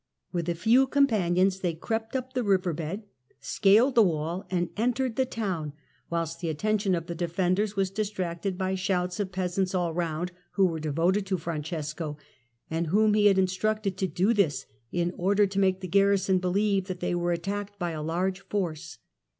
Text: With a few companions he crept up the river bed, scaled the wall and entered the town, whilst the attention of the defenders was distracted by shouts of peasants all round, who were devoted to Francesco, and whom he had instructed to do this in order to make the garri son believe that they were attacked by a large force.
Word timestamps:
With 0.31 0.49
a 0.49 0.55
few 0.55 0.87
companions 0.87 1.59
he 1.59 1.75
crept 1.75 2.15
up 2.15 2.33
the 2.33 2.41
river 2.43 2.73
bed, 2.73 3.03
scaled 3.39 3.93
the 3.93 4.01
wall 4.01 4.47
and 4.49 4.71
entered 4.75 5.15
the 5.15 5.27
town, 5.27 5.73
whilst 6.09 6.39
the 6.39 6.49
attention 6.49 6.95
of 6.95 7.05
the 7.05 7.13
defenders 7.13 7.75
was 7.75 7.91
distracted 7.91 8.57
by 8.57 8.73
shouts 8.73 9.19
of 9.19 9.31
peasants 9.31 9.75
all 9.75 9.93
round, 9.93 10.31
who 10.53 10.65
were 10.65 10.79
devoted 10.79 11.27
to 11.27 11.37
Francesco, 11.37 12.17
and 12.67 12.87
whom 12.87 13.13
he 13.13 13.27
had 13.27 13.37
instructed 13.37 13.95
to 13.97 14.07
do 14.07 14.33
this 14.33 14.65
in 14.91 15.13
order 15.17 15.45
to 15.45 15.59
make 15.59 15.81
the 15.81 15.87
garri 15.87 16.19
son 16.19 16.39
believe 16.39 16.85
that 16.87 16.99
they 16.99 17.13
were 17.13 17.31
attacked 17.31 17.77
by 17.77 17.91
a 17.91 18.01
large 18.01 18.39
force. 18.39 18.97